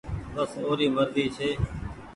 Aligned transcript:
بس 0.35 0.51
اوري 0.65 0.87
مرزي 0.95 1.25
ڇي۔ 1.35 1.49